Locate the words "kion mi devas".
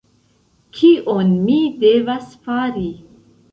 0.77-2.35